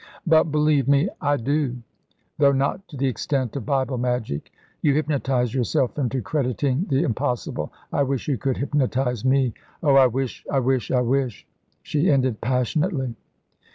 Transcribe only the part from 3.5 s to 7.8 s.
of Bible magic. You hypnotise yourself into crediting the impossible.